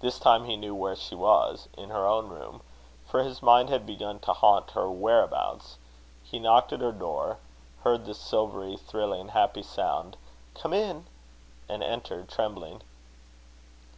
This 0.00 0.18
time 0.18 0.44
he 0.44 0.54
knew 0.54 0.74
where 0.74 0.94
she 0.94 1.14
was 1.14 1.70
in 1.74 1.88
her 1.88 2.06
own 2.06 2.28
room; 2.28 2.60
for 3.06 3.22
his 3.22 3.42
mind 3.42 3.70
had 3.70 3.86
begun 3.86 4.18
to 4.18 4.34
haunt 4.34 4.72
her 4.72 4.90
whereabouts. 4.90 5.78
He 6.22 6.38
knocked 6.38 6.74
at 6.74 6.82
her 6.82 6.92
door, 6.92 7.38
heard 7.82 8.04
the 8.04 8.12
silvery, 8.12 8.76
thrilling, 8.76 9.28
happy 9.28 9.62
sound, 9.62 10.18
"Come 10.52 10.74
in;" 10.74 11.06
and 11.70 11.82
entered 11.82 12.28
trembling. 12.28 12.82